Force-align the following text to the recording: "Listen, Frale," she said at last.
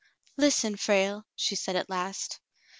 "Listen, 0.35 0.77
Frale," 0.77 1.27
she 1.35 1.55
said 1.55 1.75
at 1.75 1.87
last. 1.87 2.39